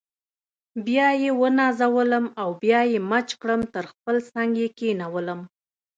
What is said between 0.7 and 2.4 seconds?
بیا یې ونازولم